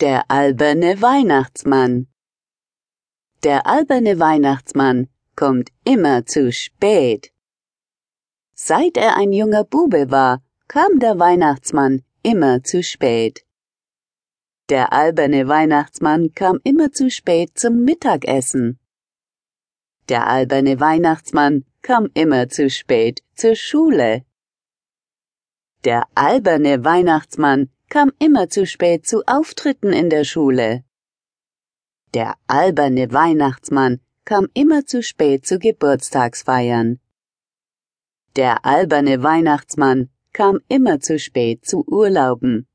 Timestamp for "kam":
10.66-10.98, 16.34-16.58, 21.82-22.10, 27.94-28.10, 34.24-34.48, 40.32-40.58